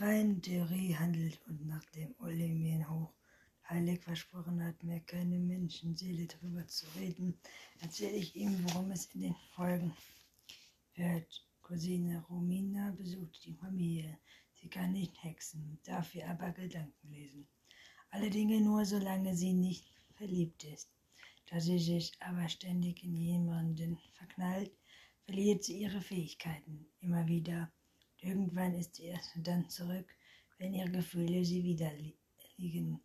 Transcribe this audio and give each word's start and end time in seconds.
reinen 0.00 0.42
Theorie 0.42 0.96
handelt 0.96 1.40
und 1.46 1.66
nachdem 1.66 2.14
Olli 2.18 2.52
mir 2.52 2.88
hoch 2.88 3.12
heilig 3.68 4.02
versprochen 4.02 4.62
hat, 4.62 4.82
mir 4.82 5.00
keine 5.00 5.38
Menschenseele 5.38 6.26
drüber 6.26 6.66
zu 6.66 6.86
reden, 6.96 7.38
erzähle 7.80 8.16
ich 8.16 8.34
ihm, 8.36 8.64
worum 8.64 8.90
es 8.90 9.06
in 9.14 9.22
den 9.22 9.36
Folgen 9.54 9.94
wird. 10.94 11.46
Cousine 11.62 12.22
Romina 12.28 12.90
besucht 12.90 13.44
die 13.44 13.54
Familie. 13.54 14.18
Sie 14.52 14.68
kann 14.68 14.92
nicht 14.92 15.22
hexen, 15.22 15.78
dafür 15.84 16.28
aber 16.28 16.50
Gedanken 16.52 17.08
lesen. 17.08 17.46
Alle 18.10 18.30
Dinge 18.30 18.60
nur, 18.60 18.84
solange 18.84 19.34
sie 19.34 19.54
nicht 19.54 19.86
verliebt 20.14 20.64
ist. 20.64 20.90
Da 21.50 21.60
sie 21.60 21.78
sich 21.78 22.12
aber 22.20 22.48
ständig 22.48 23.02
in 23.02 23.16
jemanden 23.16 23.98
verknallt, 24.12 24.72
verliert 25.24 25.64
sie 25.64 25.80
ihre 25.80 26.00
Fähigkeiten 26.00 26.86
immer 27.00 27.26
wieder. 27.26 27.70
Irgendwann 28.24 28.74
ist 28.74 28.94
sie 28.94 29.04
erst 29.04 29.32
dann 29.36 29.68
zurück, 29.68 30.06
wenn 30.56 30.72
ihre 30.72 30.90
Gefühle 30.90 31.44
sie 31.44 31.62
wieder 31.62 31.92
liegen. 32.56 32.98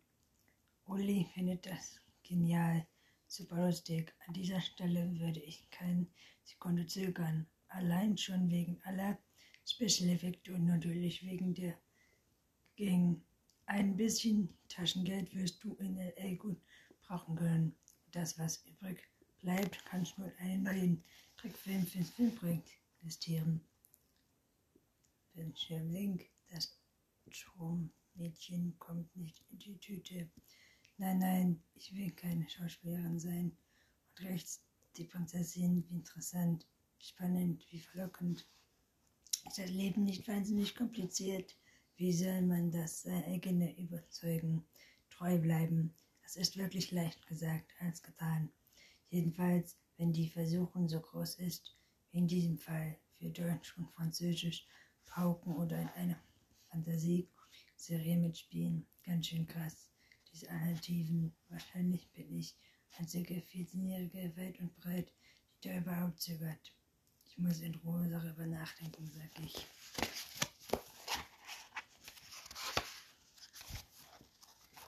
Uli 0.86 1.26
findet 1.34 1.66
das 1.66 2.00
genial, 2.22 2.86
super 3.26 3.66
lustig. 3.66 4.14
An 4.26 4.32
dieser 4.32 4.62
Stelle 4.62 5.14
würde 5.18 5.40
ich 5.40 5.68
keine 5.70 6.06
Sekunde 6.42 6.86
zögern. 6.86 7.46
Allein 7.68 8.16
schon 8.16 8.50
wegen 8.50 8.80
aller 8.84 9.18
Special 9.66 10.08
Effekte 10.08 10.54
und 10.54 10.64
natürlich 10.64 11.22
wegen 11.22 11.52
der 11.52 11.78
Gang. 12.76 13.20
Ein 13.66 13.98
bisschen 13.98 14.48
Taschengeld 14.68 15.34
wirst 15.34 15.62
du 15.62 15.74
in 15.74 15.96
LA 15.96 16.34
gut 16.36 16.62
brauchen 17.02 17.36
können. 17.36 17.76
Das, 18.10 18.38
was 18.38 18.64
übrig 18.64 19.06
bleibt, 19.42 19.84
kannst 19.84 20.16
du 20.16 20.22
in 20.22 20.32
einen 20.38 20.62
neuen 20.62 21.04
Trickfilm 21.36 21.86
fürs 21.86 22.08
Filmprojekt 22.08 22.70
investieren. 23.02 23.60
Bildschirmlink, 25.34 26.28
das 26.48 26.78
Strommädchen 27.28 28.78
kommt 28.78 29.14
nicht 29.16 29.44
in 29.50 29.58
die 29.58 29.78
Tüte. 29.78 30.30
Nein, 30.98 31.18
nein, 31.18 31.62
ich 31.74 31.94
will 31.94 32.10
keine 32.10 32.48
Schauspielerin 32.48 33.18
sein. 33.18 33.56
Und 34.08 34.26
rechts 34.26 34.62
die 34.96 35.04
Prinzessin, 35.04 35.84
wie 35.88 35.94
interessant, 35.94 36.66
spannend, 36.98 37.64
wie 37.70 37.80
verlockend. 37.80 38.46
Ist 39.46 39.58
das 39.58 39.70
Leben 39.70 40.04
nicht 40.04 40.28
wahnsinnig 40.28 40.74
kompliziert? 40.74 41.56
Wie 41.96 42.12
soll 42.12 42.42
man 42.42 42.70
das 42.70 43.06
eigene 43.06 43.78
überzeugen? 43.78 44.64
Treu 45.10 45.38
bleiben. 45.38 45.94
Das 46.22 46.36
ist 46.36 46.56
wirklich 46.56 46.90
leicht 46.90 47.26
gesagt 47.26 47.72
als 47.80 48.02
getan. 48.02 48.50
Jedenfalls, 49.10 49.76
wenn 49.96 50.12
die 50.12 50.28
Versuchung 50.28 50.88
so 50.88 51.00
groß 51.00 51.36
ist, 51.36 51.76
wie 52.10 52.18
in 52.18 52.28
diesem 52.28 52.58
Fall 52.58 52.96
für 53.18 53.30
Deutsch 53.30 53.76
und 53.76 53.90
Französisch, 53.90 54.66
Pauken 55.06 55.56
oder 55.56 55.80
in 55.80 55.88
einer 55.88 56.20
Fantasieserie 56.68 58.16
mitspielen. 58.16 58.86
Ganz 59.04 59.26
schön 59.26 59.46
krass 59.46 59.90
diese 60.32 60.50
Alternativen. 60.50 61.34
Wahrscheinlich 61.48 62.10
bin 62.12 62.32
ich 62.32 62.56
einzige 62.98 63.34
14-Jährige 63.34 64.36
weit 64.36 64.60
und 64.60 64.74
breit, 64.76 65.12
die 65.62 65.68
da 65.68 65.76
überhaupt 65.76 66.20
zögert. 66.20 66.74
Ich 67.26 67.38
muss 67.38 67.60
in 67.60 67.74
Ruhe 67.76 68.08
darüber 68.08 68.46
nachdenken, 68.46 69.06
sag 69.06 69.44
ich. 69.44 69.66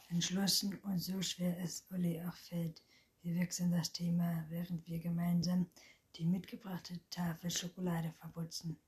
Entschlossen 0.08 0.78
und 0.80 0.98
so 0.98 1.22
schwer 1.22 1.58
es 1.60 1.86
Olli 1.90 2.22
auch 2.22 2.36
fällt, 2.36 2.82
wir 3.22 3.34
wechseln 3.36 3.70
das 3.70 3.92
Thema, 3.92 4.44
während 4.50 4.86
wir 4.86 4.98
gemeinsam 4.98 5.70
die 6.16 6.26
mitgebrachte 6.26 7.00
Tafel 7.08 7.50
Schokolade 7.50 8.12
verputzen. 8.18 8.78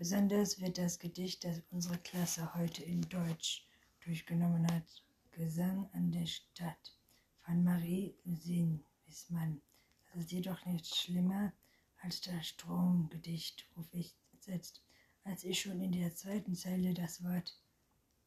Besonders 0.00 0.58
wird 0.58 0.78
das 0.78 0.98
Gedicht, 0.98 1.44
das 1.44 1.60
unsere 1.70 1.98
Klasse 1.98 2.54
heute 2.54 2.82
in 2.82 3.02
Deutsch 3.02 3.66
durchgenommen 4.02 4.66
hat, 4.72 5.04
Gesang 5.30 5.90
an 5.92 6.10
der 6.10 6.24
Stadt 6.24 6.96
von 7.42 7.62
Marie-Louise 7.62 8.80
Wissmann. 9.06 9.60
Das 10.06 10.22
ist 10.22 10.32
jedoch 10.32 10.64
nicht 10.64 10.86
schlimmer 10.86 11.52
als 11.98 12.22
das 12.22 12.46
Stromgedicht, 12.46 13.68
rufe 13.76 13.98
ich 13.98 14.16
jetzt, 14.46 14.80
als 15.24 15.44
ich 15.44 15.60
schon 15.60 15.82
in 15.82 15.92
der 15.92 16.14
zweiten 16.14 16.54
Zeile 16.54 16.94
das 16.94 17.22
Wort 17.22 17.60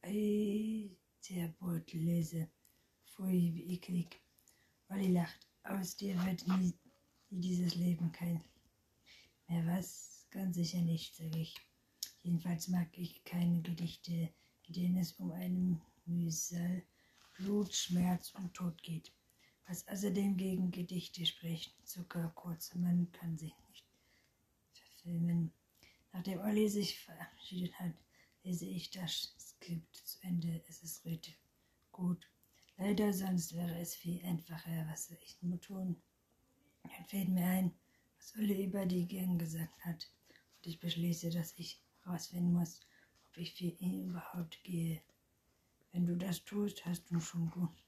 Eiterbrot 0.02 1.92
lese. 1.92 2.46
Pfui, 3.04 3.52
wie 3.52 3.74
eklig. 3.74 4.20
Olli 4.90 5.08
lacht. 5.08 5.48
Aus 5.64 5.96
dir 5.96 6.14
wird 6.24 6.46
nie, 6.46 6.72
nie 7.30 7.40
dieses 7.40 7.74
Leben 7.74 8.12
kein 8.12 8.44
mehr 9.48 9.66
was. 9.66 10.23
Ganz 10.34 10.56
sicher 10.56 10.80
nicht, 10.80 11.14
sage 11.14 11.38
ich. 11.38 11.54
Jedenfalls 12.24 12.66
mag 12.66 12.88
ich 12.98 13.22
keine 13.22 13.62
Gedichte, 13.62 14.34
in 14.66 14.74
denen 14.74 14.96
es 14.96 15.12
um 15.12 15.30
eine 15.30 15.80
Mühsal 16.06 16.82
Blut, 17.36 17.72
Schmerz 17.72 18.32
und 18.34 18.52
Tod 18.52 18.82
geht. 18.82 19.12
Was 19.68 19.86
außerdem 19.86 20.36
gegen 20.36 20.72
Gedichte 20.72 21.24
spricht. 21.24 21.72
Zucker, 21.86 22.32
kurze 22.34 22.76
Mann 22.78 23.12
kann 23.12 23.38
sich 23.38 23.54
nicht 23.68 23.86
verfilmen. 24.72 25.52
Nachdem 26.12 26.40
Olli 26.40 26.68
sich 26.68 26.98
verabschiedet 26.98 27.78
hat, 27.78 27.94
lese 28.42 28.66
ich 28.66 28.90
das 28.90 29.36
Skript 29.38 29.94
zu 29.94 30.20
Ende. 30.22 30.64
Es 30.68 30.82
ist 30.82 31.04
richtig 31.04 31.38
gut. 31.92 32.28
Leider, 32.76 33.12
sonst 33.12 33.54
wäre 33.54 33.78
es 33.78 33.94
viel 33.94 34.20
einfacher. 34.26 34.84
Was 34.90 35.06
soll 35.06 35.18
ich 35.22 35.40
nur 35.42 35.60
tun? 35.60 36.02
Dann 36.82 37.04
fällt 37.04 37.28
mir 37.28 37.46
ein, 37.46 37.72
was 38.18 38.34
Olli 38.36 38.64
über 38.64 38.84
die 38.84 39.06
Gang 39.06 39.38
gesagt 39.38 39.84
hat. 39.84 40.10
Und 40.64 40.70
ich 40.70 40.80
beschließe, 40.80 41.28
dass 41.28 41.52
ich 41.58 41.78
herausfinden 42.04 42.54
muss, 42.54 42.80
ob 43.28 43.36
ich 43.36 43.52
für 43.52 43.64
ihn 43.64 44.08
überhaupt 44.08 44.64
gehe. 44.64 45.02
Wenn 45.92 46.06
du 46.06 46.16
das 46.16 46.42
tust, 46.42 46.86
hast 46.86 47.10
du 47.10 47.20
schon 47.20 47.50
gut. 47.50 47.84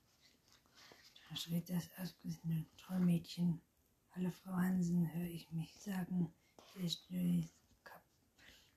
Da 1.31 1.37
schritt 1.37 1.71
das 1.71 1.89
ausgesehene 1.97 2.67
Trollmädchen. 2.77 3.63
Alle 4.11 4.31
Frau 4.31 4.53
Hansen, 4.53 5.11
höre 5.15 5.25
ich 5.25 5.51
mich 5.53 5.73
sagen, 5.73 6.31
Kapp. 7.83 8.03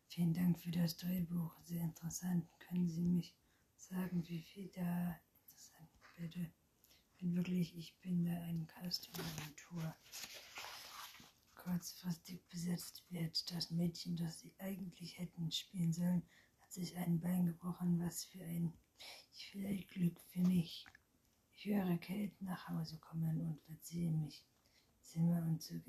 Vielen 0.08 0.34
Dank 0.34 0.58
für 0.58 0.72
das 0.72 0.96
Drehbuch, 0.96 1.54
sehr 1.66 1.84
interessant. 1.84 2.48
Können 2.60 2.88
Sie 2.88 3.04
mich 3.04 3.36
sagen, 3.76 4.26
wie 4.30 4.42
viel 4.42 4.70
da 4.70 5.20
interessant 5.44 5.90
bitte? 6.16 6.50
Wenn 7.20 7.36
wirklich, 7.36 7.78
ich 7.78 7.98
bin 7.98 8.24
da 8.24 8.32
ein 8.32 8.66
Castingagentur 8.66 9.94
kurzfristig 11.64 12.42
besetzt 12.50 13.04
wird. 13.10 13.52
Das 13.52 13.72
Mädchen, 13.72 14.16
das 14.16 14.40
sie 14.40 14.54
eigentlich 14.60 15.18
hätten 15.18 15.52
spielen 15.52 15.94
sollen, 15.94 16.24
hat 16.62 16.74
sich 16.74 16.98
ein 16.98 17.20
Bein 17.20 17.46
gebrochen. 17.46 18.00
Was 18.00 18.26
für 18.26 18.44
ein 18.44 18.74
vielleicht 19.52 19.90
Glück 19.90 20.20
für 20.28 20.42
mich. 20.42 20.86
Ich 21.54 21.66
höre 21.66 21.98
Kate 21.98 22.36
nach 22.42 22.68
Hause 22.70 22.98
kommen 22.98 23.42
und 23.42 23.62
verziehe 23.62 24.12
mich 24.12 24.44
Zimmer 25.02 25.42
und 25.44 25.62
zu 25.62 25.82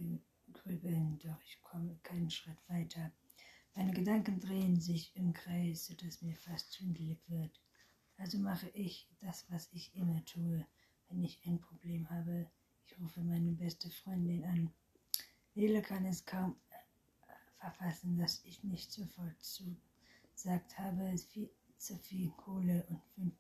grübeln, 0.53 1.19
doch 1.19 1.41
ich 1.43 1.61
komme 1.63 1.97
keinen 2.03 2.31
Schritt 2.31 2.59
weiter. 2.69 3.13
Meine 3.75 3.93
Gedanken 3.93 4.41
drehen 4.41 4.81
sich 4.81 5.15
im 5.15 5.33
Kreis, 5.33 5.87
sodass 5.87 6.23
mir 6.23 6.35
fast 6.37 6.75
schwindelig 6.75 7.19
wird. 7.29 7.61
Also 8.17 8.39
mache 8.39 8.69
ich 8.71 9.09
das, 9.21 9.47
was 9.51 9.69
ich 9.73 9.95
immer 9.95 10.25
tue, 10.25 10.67
wenn 11.09 11.23
ich 11.23 11.41
ein 11.47 11.61
Problem 11.61 12.09
habe. 12.11 12.51
Ich 12.87 12.99
rufe 12.99 13.21
meine 13.21 13.53
beste 13.53 13.91
Freundin 13.91 14.45
an. 14.45 14.73
Nele 15.55 15.83
kann 15.83 16.07
es 16.07 16.25
kaum 16.25 16.57
verfassen, 17.59 18.17
dass 18.17 18.43
ich 18.45 18.63
nicht 18.65 18.93
sofort 18.93 19.43
zusagt 19.43 20.79
habe, 20.79 21.17
viel 21.19 21.51
zu 21.77 21.97
viel 21.99 22.31
Kohle 22.31 22.87
und 22.89 23.03
fünf 23.15 23.35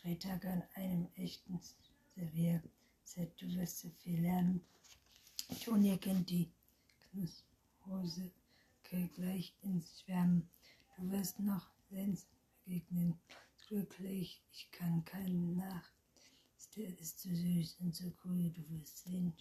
Drehtage 0.00 0.48
an 0.48 0.62
einem 0.74 1.08
echten 1.16 1.60
Servierset. 2.14 3.40
Du 3.40 3.54
wirst 3.54 3.80
so 3.80 3.90
viel 3.90 4.20
lernen. 4.20 4.60
Tonia 5.64 5.96
kennt 5.96 6.30
die 6.30 6.50
Hose 7.86 8.30
gleich 9.14 9.54
ins 9.62 10.00
Schwärmen. 10.00 10.48
Du 10.96 11.10
wirst 11.10 11.40
noch 11.40 11.70
Lenz 11.90 12.26
begegnen. 12.64 13.18
Glücklich, 13.66 14.42
ich 14.52 14.70
kann 14.70 15.04
keinen 15.04 15.56
nach. 15.56 15.90
Der 16.76 16.98
ist 16.98 17.20
so 17.20 17.30
süß 17.30 17.76
und 17.80 17.94
so 17.94 18.12
cool, 18.24 18.50
du 18.50 18.68
wirst 18.70 19.04
sehen. 19.04 19.34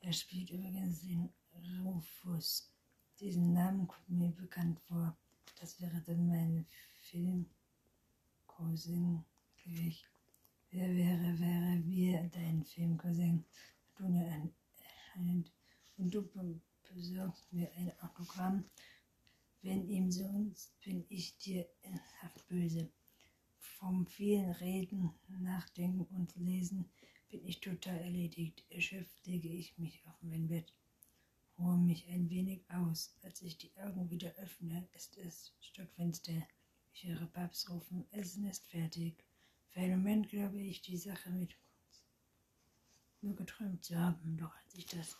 Er 0.00 0.12
spielt 0.12 0.50
übrigens 0.50 1.02
den 1.02 1.30
Rufus. 1.82 2.72
Diesen 3.20 3.52
Namen 3.52 3.86
kommt 3.86 4.08
mir 4.08 4.30
bekannt 4.30 4.80
vor. 4.80 5.16
Das 5.60 5.80
wäre 5.80 6.00
dann 6.02 6.26
meine 6.26 6.64
Filmcousin 7.02 9.24
ich. 9.64 10.06
Wer 10.70 10.94
wäre, 10.94 11.38
wäre 11.38 11.82
wir 11.84 12.30
dein 12.32 12.64
Filmcousin? 12.64 13.44
Antonia 13.88 14.50
erscheint 14.78 15.52
und 15.98 16.14
du 16.14 16.28
besorgst 16.94 17.52
mir 17.52 17.70
ein 17.76 17.92
Autogramm. 18.00 18.64
Wenn 19.62 19.86
ihm 19.88 20.10
sonst 20.10 20.80
bin 20.80 21.04
ich 21.08 21.36
dir 21.38 21.66
ernsthaft 21.82 22.46
böse. 22.48 22.90
Vom 23.58 24.06
vielen 24.06 24.52
Reden, 24.52 25.10
Nachdenken 25.28 26.06
und 26.16 26.34
Lesen 26.36 26.88
bin 27.30 27.46
ich 27.46 27.60
total 27.60 27.96
erledigt. 27.98 28.64
Erschöpft 28.70 29.26
lege 29.26 29.48
ich 29.48 29.78
mich 29.78 30.04
auf 30.06 30.20
mein 30.20 30.48
Bett, 30.48 30.74
ruhe 31.58 31.78
mich 31.78 32.06
ein 32.08 32.28
wenig 32.28 32.62
aus. 32.70 33.14
Als 33.22 33.40
ich 33.42 33.56
die 33.56 33.72
Augen 33.76 34.10
wieder 34.10 34.34
öffne, 34.36 34.88
ist 34.94 35.16
es 35.16 35.54
stockfinster. 35.60 36.42
Ich 36.92 37.04
höre 37.04 37.26
Paps 37.26 37.70
rufen, 37.70 38.04
Essen 38.10 38.46
ist 38.46 38.66
fertig. 38.66 39.24
Für 39.68 39.80
einen 39.80 40.02
Moment 40.02 40.28
glaube 40.28 40.60
ich, 40.60 40.82
die 40.82 40.96
Sache 40.96 41.30
mit 41.30 41.56
nur 43.22 43.36
geträumt 43.36 43.84
zu 43.84 43.96
haben, 43.96 44.36
doch 44.36 44.54
als 44.64 44.74
ich 44.74 44.86
das 44.86 45.16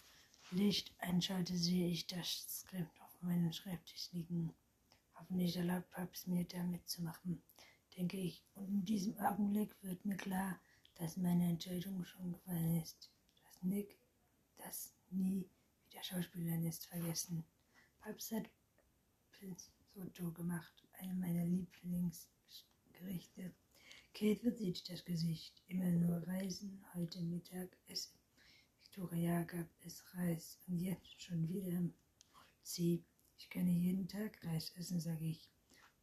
Licht 0.51 0.93
einschalte, 0.99 1.57
sehe 1.57 1.89
ich 1.89 2.07
das 2.07 2.61
Skript 2.61 3.01
auf 3.03 3.23
meinem 3.23 3.53
Schreibtisch 3.53 4.11
liegen. 4.13 4.53
Hoffentlich 5.15 5.57
erlaubt 5.57 5.91
Paps 5.91 6.27
mir 6.27 6.45
damit 6.45 6.89
zu 6.89 7.03
machen, 7.03 7.43
denke 7.97 8.17
ich, 8.17 8.43
und 8.55 8.69
in 8.69 8.85
diesem 8.85 9.17
Augenblick 9.19 9.77
wird 9.83 10.05
mir 10.05 10.17
klar, 10.17 10.59
dass 11.01 11.17
meine 11.17 11.49
Entscheidung 11.49 12.05
schon 12.05 12.35
gefallen 12.35 12.81
ist. 12.83 13.11
Dass 13.43 13.63
Nick 13.63 13.99
das 14.59 14.93
nie 15.09 15.49
wieder 15.89 16.05
Schauspielerin 16.05 16.67
ist, 16.67 16.85
vergessen. 16.87 17.43
Paps 18.01 18.33
hat 18.33 18.51
Risotto 19.41 20.31
gemacht, 20.33 20.87
eine 20.99 21.15
meiner 21.15 21.47
Lieblingsgerichte. 21.47 23.55
Kate 24.13 24.41
verzieht 24.41 24.87
das 24.91 25.03
Gesicht. 25.03 25.63
Immer 25.69 25.91
nur 25.91 26.29
Reisen, 26.29 26.85
heute 26.95 27.23
Mittag 27.23 27.79
Essen. 27.87 28.21
Victoria 28.83 29.43
gab 29.45 29.69
es 29.87 30.05
Reis 30.15 30.59
und 30.69 30.81
jetzt 30.81 31.23
schon 31.23 31.49
wieder 31.49 31.83
sie. 32.63 33.03
Ich 33.39 33.49
könne 33.49 33.71
jeden 33.71 34.07
Tag 34.07 34.45
Reis 34.45 34.71
essen, 34.77 35.01
sage 35.01 35.25
ich, 35.25 35.49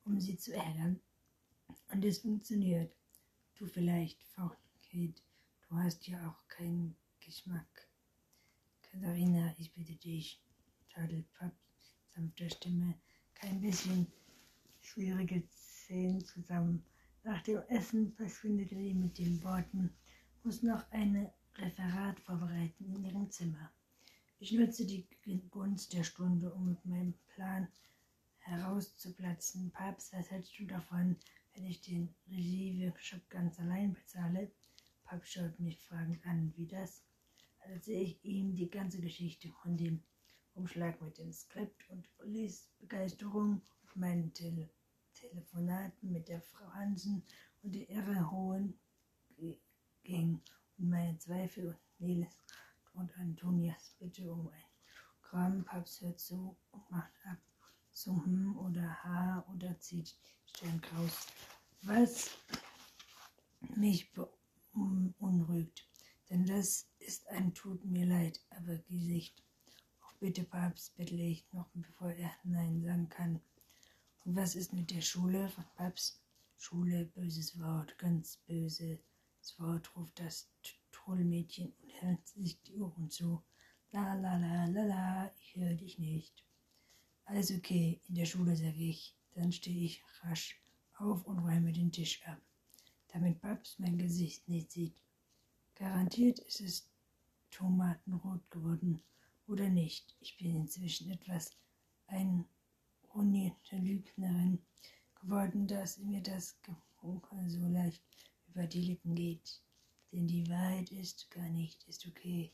um 0.05 0.19
sie 0.19 0.37
zu 0.37 0.55
ärgern. 0.55 0.99
Und 1.91 2.03
es 2.03 2.17
funktioniert. 2.17 2.95
Du 3.53 3.67
vielleicht, 3.67 4.23
faul 4.23 4.57
Kate. 4.89 5.21
Du 5.67 5.75
hast 5.75 6.07
ja 6.07 6.29
auch 6.29 6.47
keinen 6.47 6.95
Geschmack. 7.19 7.87
Katharina, 8.81 9.53
ich 9.57 9.73
bitte 9.73 9.95
dich, 9.95 10.41
tadelt 10.89 11.31
Papp 11.33 11.53
sanfter 12.15 12.49
Stimme, 12.49 12.95
kein 13.33 13.59
bisschen 13.59 14.07
schwierige 14.81 15.43
Zähne 15.49 16.23
zusammen. 16.23 16.83
Nach 17.23 17.41
dem 17.43 17.61
Essen 17.67 18.13
verschwindet 18.13 18.69
sie 18.69 18.93
mit 18.93 19.17
den 19.17 19.43
Worten, 19.43 19.93
muss 20.43 20.63
noch 20.63 20.89
ein 20.91 21.29
Referat 21.55 22.19
vorbereiten 22.21 22.85
in 22.85 23.03
ihrem 23.03 23.29
Zimmer. 23.29 23.71
Ich 24.39 24.53
nutze 24.53 24.85
die 24.85 25.05
Gunst 25.49 25.91
der 25.93 26.03
Stunde, 26.03 26.53
um 26.53 26.69
mit 26.69 26.85
meinem 26.85 27.13
Plan 27.35 27.67
herauszuplatzen. 28.39 29.69
Papst, 29.71 30.13
was 30.13 30.31
hältst 30.31 30.57
du 30.57 30.65
davon, 30.65 31.17
wenn 31.53 31.65
ich 31.65 31.81
den 31.81 32.15
Regie-Workshop 32.29 33.29
ganz 33.29 33.59
allein 33.59 33.93
bezahle? 33.93 34.49
Papst 35.07 35.31
schaut 35.31 35.57
mich 35.61 35.79
fragend 35.79 36.25
an, 36.25 36.53
wie 36.57 36.67
das? 36.67 37.01
Also 37.61 37.75
erzähle 37.75 38.03
ich 38.03 38.25
ihm 38.25 38.55
die 38.55 38.69
ganze 38.69 38.99
Geschichte 38.99 39.49
von 39.63 39.77
dem 39.77 40.03
Umschlag 40.53 41.01
mit 41.01 41.17
dem 41.17 41.31
Skript 41.31 41.89
und 41.89 42.09
Ulis 42.19 42.69
Begeisterung 42.79 43.61
auf 43.83 43.95
meinen 43.95 44.33
Tele 44.33 44.69
Telefonaten 45.13 46.11
mit 46.11 46.27
der 46.27 46.41
Frau 46.41 46.69
Hansen 46.73 47.23
und 47.63 47.73
der 47.73 47.89
irre 47.89 48.29
hohen 48.29 48.77
ging 50.03 50.41
und 50.77 50.89
meine 50.89 51.17
Zweifel 51.19 51.69
und 51.69 51.77
Neles 51.99 52.37
und 52.93 53.17
Antonias 53.17 53.95
Bitte 53.99 54.29
um 54.29 54.49
ein 54.49 54.65
Gramm. 55.21 55.63
Paps 55.63 56.01
hört 56.01 56.19
zu 56.19 56.57
und 56.71 56.91
macht 56.91 57.13
ab. 57.23 57.37
So 57.93 58.11
hm 58.25 58.57
oder 58.57 59.03
ha 59.05 59.45
oder 59.53 59.79
zieht 59.79 60.13
Sternkraus. 60.45 61.27
Was 61.83 62.37
mich 63.75 64.11
beunruhigt, 65.37 65.87
denn 66.29 66.45
das 66.45 66.87
ist 66.99 67.27
ein 67.27 67.53
Tut 67.53 67.85
mir 67.85 68.05
leid, 68.05 68.41
aber 68.49 68.77
Gesicht. 68.77 69.43
Auch 70.01 70.13
bitte, 70.13 70.43
Papst, 70.43 70.95
bettle 70.95 71.23
ich 71.23 71.45
noch, 71.51 71.69
bevor 71.73 72.11
er 72.11 72.31
Nein 72.43 72.81
sagen 72.81 73.09
kann. 73.09 73.41
Und 74.25 74.35
was 74.35 74.55
ist 74.55 74.73
mit 74.73 74.91
der 74.91 75.01
Schule 75.01 75.49
von 75.49 75.65
Papst? 75.75 76.21
Schule, 76.57 77.05
böses 77.05 77.59
Wort, 77.59 77.97
ganz 77.99 78.37
böses 78.47 78.99
Wort, 79.57 79.95
ruft 79.95 80.19
das 80.19 80.49
Trollmädchen 80.91 81.73
und 81.81 81.89
hält 82.01 82.27
sich 82.27 82.61
die 82.63 82.77
Ohren 82.77 83.09
zu. 83.09 83.43
La 83.91 84.15
la 84.15 84.37
la 84.37 84.65
la 84.65 84.83
la, 84.83 85.31
ich 85.39 85.55
höre 85.55 85.75
dich 85.75 85.99
nicht. 85.99 86.43
Alles 87.25 87.51
okay, 87.51 88.01
in 88.07 88.15
der 88.15 88.25
Schule, 88.25 88.55
sage 88.55 88.83
ich. 88.83 89.15
Dann 89.35 89.51
stehe 89.51 89.85
ich 89.85 90.03
rasch 90.23 90.59
auf 90.95 91.25
und 91.25 91.39
räume 91.39 91.71
den 91.71 91.91
Tisch 91.91 92.25
ab, 92.25 92.41
damit 93.09 93.39
Babs 93.39 93.77
mein 93.77 93.99
Gesicht 93.99 94.47
nicht 94.49 94.71
sieht. 94.71 94.95
Garantiert 95.79 96.39
ist 96.39 96.59
es 96.61 96.89
tomatenrot 97.51 98.49
geworden 98.49 98.99
oder 99.47 99.69
nicht. 99.69 100.15
Ich 100.21 100.35
bin 100.37 100.55
inzwischen 100.55 101.11
etwas 101.11 101.55
einronierte 102.07 103.75
Lügnerin 103.75 104.57
geworden, 105.21 105.67
dass 105.67 105.99
mir 105.99 106.23
das 106.23 106.57
Gewunkel 106.63 107.47
so 107.47 107.67
leicht 107.67 108.01
über 108.47 108.65
die 108.65 108.81
Lippen 108.81 109.13
geht. 109.13 109.61
Denn 110.11 110.25
die 110.27 110.49
Wahrheit 110.49 110.89
ist, 110.91 111.29
gar 111.29 111.47
nicht 111.49 111.87
ist 111.87 112.07
okay 112.07 112.51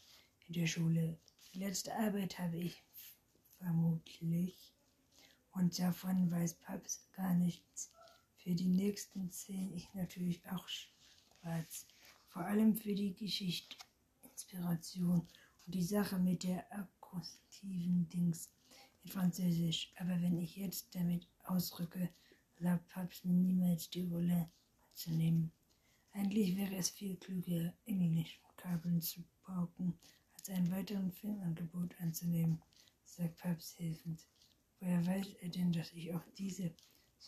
in 0.49 0.55
der 0.55 0.67
Schule. 0.67 1.17
Die 1.53 1.59
letzte 1.59 1.95
Arbeit 1.95 2.37
habe 2.39 2.57
ich 2.57 2.83
vermutlich 3.57 4.73
und 5.53 5.79
davon 5.79 6.29
weiß 6.29 6.55
Paps 6.55 7.07
gar 7.13 7.35
nichts. 7.35 7.89
Für 8.35 8.53
die 8.53 8.67
nächsten 8.67 9.31
zehn 9.31 9.73
ich 9.73 9.93
natürlich 9.93 10.45
auch 10.49 10.67
schwarz. 10.67 11.87
Vor 12.33 12.45
allem 12.45 12.75
für 12.75 12.95
die 12.95 13.13
Geschichte, 13.13 13.77
Inspiration 14.23 15.19
und 15.65 15.75
die 15.75 15.83
Sache 15.83 16.17
mit 16.17 16.41
der 16.41 16.65
akkustiven 16.73 18.09
Dings 18.09 18.49
in 19.03 19.11
Französisch. 19.11 19.93
Aber 19.99 20.19
wenn 20.19 20.39
ich 20.39 20.55
jetzt 20.55 20.95
damit 20.95 21.27
ausrücke, 21.43 22.09
erlaubt 22.55 22.87
Paps 22.89 23.23
mir 23.23 23.35
niemals 23.35 23.87
die 23.91 24.07
Rolle 24.07 24.49
zu 24.95 25.11
nehmen. 25.11 25.51
Eigentlich 26.11 26.57
wäre 26.57 26.75
es 26.75 26.89
viel 26.89 27.17
klüger, 27.17 27.71
Englisch-Vokabeln 27.85 28.99
zu 28.99 29.23
pauken, 29.43 29.93
als 30.35 30.49
einen 30.49 30.71
weiteren 30.71 31.11
Filmangebot 31.11 31.93
anzunehmen, 32.01 32.63
sagt 33.05 33.37
Papst 33.37 33.77
hilfend. 33.77 34.25
Woher 34.79 35.05
weiß 35.05 35.27
er 35.39 35.49
denn, 35.49 35.71
dass 35.71 35.93
ich 35.93 36.11
auch 36.11 36.25
dieses 36.35 36.71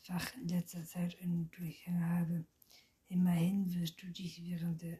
Fach 0.01 0.33
in 0.35 0.47
letzter 0.47 0.83
Zeit 0.83 1.21
einen 1.21 1.51
Durchhang 1.51 2.03
habe? 2.09 2.45
Immerhin 3.09 3.73
wirst 3.73 4.01
du 4.01 4.07
dich 4.07 4.43
während 4.43 4.81
der 4.81 4.99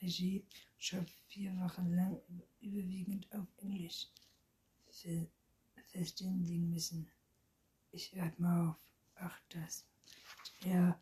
Regie 0.00 0.44
schon 0.78 1.06
vier 1.28 1.56
Wochen 1.58 1.92
lang 1.94 2.20
überwiegend 2.60 3.30
auf 3.32 3.46
Englisch 3.58 4.08
verständigen 5.88 6.70
müssen. 6.70 7.10
Ich 7.92 8.20
atme 8.20 8.70
auf. 8.70 8.76
Ach, 9.16 9.40
das. 9.50 9.84
Ja, 10.64 11.00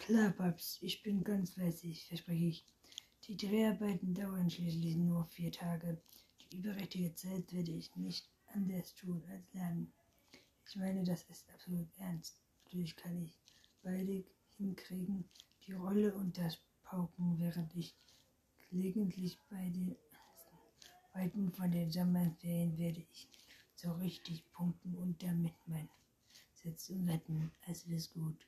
Klar, 0.00 0.30
Babs, 0.30 0.78
ich 0.80 1.02
bin 1.02 1.22
ganz 1.22 1.50
fleißig, 1.50 2.06
verspreche 2.06 2.46
ich. 2.46 2.64
Die 3.26 3.36
Dreharbeiten 3.36 4.14
dauern 4.14 4.50
schließlich 4.50 4.96
nur 4.96 5.26
vier 5.26 5.52
Tage. 5.52 6.00
Die 6.40 6.56
überrechtige 6.56 7.14
Zeit 7.14 7.52
werde 7.52 7.72
ich 7.72 7.94
nicht 7.96 8.26
anders 8.46 8.94
tun 8.94 9.22
als 9.30 9.52
lernen. 9.52 9.92
Ich 10.66 10.74
meine, 10.76 11.04
das 11.04 11.24
ist 11.24 11.50
absolut 11.50 11.86
ernst. 11.98 12.40
Natürlich 12.64 12.96
kann 12.96 13.22
ich 13.22 13.38
beide 14.60 14.64
hinkriegen, 14.64 15.24
die 15.66 15.72
Rolle 15.72 16.14
und 16.14 16.36
das 16.36 16.58
Pauken, 16.84 17.38
während 17.38 17.74
ich 17.74 17.94
gelegentlich 18.70 19.38
bei 19.48 19.70
den 19.70 19.96
Weiten 21.14 21.52
von 21.52 21.70
den 21.70 21.90
Sommerferien 21.90 22.76
werde 22.78 23.00
ich 23.12 23.28
so 23.74 23.92
richtig 23.92 24.44
punkten 24.52 24.94
und 24.96 25.22
damit 25.22 25.54
mein 25.66 25.88
Sitzen 26.54 27.08
retten. 27.08 27.50
Es 27.66 27.84
ist 27.84 28.12
gut. 28.12 28.46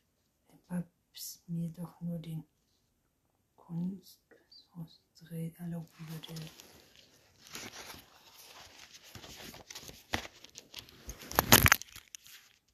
Wenn 0.69 0.85
Psst, 1.13 1.47
mir 1.49 1.69
doch 1.71 2.01
nur 2.01 2.19
den 2.19 2.45
Kunst 3.57 4.19
erlauben 5.59 5.89
würde. 6.09 6.72